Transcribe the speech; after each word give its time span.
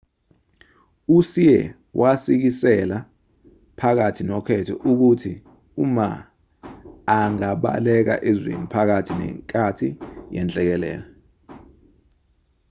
uhsieh 1.15 1.61
wasikisela 1.99 2.97
phakathi 3.79 4.21
nokhetho 4.31 4.75
ukuthi 4.89 5.33
uma 5.83 6.07
angabaleka 7.17 8.13
ezweni 8.29 8.65
phakathi 8.73 9.13
nenkathi 9.21 9.87
yenhlekelele 10.35 10.91